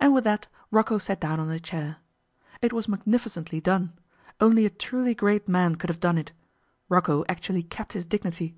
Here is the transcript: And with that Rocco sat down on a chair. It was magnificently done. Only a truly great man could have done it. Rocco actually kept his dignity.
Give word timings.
And 0.00 0.12
with 0.12 0.24
that 0.24 0.48
Rocco 0.72 0.98
sat 0.98 1.20
down 1.20 1.38
on 1.38 1.50
a 1.50 1.60
chair. 1.60 1.98
It 2.62 2.72
was 2.72 2.88
magnificently 2.88 3.60
done. 3.60 3.96
Only 4.40 4.66
a 4.66 4.70
truly 4.70 5.14
great 5.14 5.46
man 5.46 5.76
could 5.76 5.88
have 5.88 6.00
done 6.00 6.18
it. 6.18 6.32
Rocco 6.88 7.24
actually 7.28 7.62
kept 7.62 7.92
his 7.92 8.04
dignity. 8.04 8.56